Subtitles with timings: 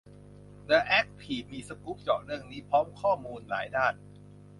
[0.65, 3.93] เดอะแอคทีฟมีสกู๊ปเจาะเรื่องนี้ พร้อมข้อมูลหลายด้าน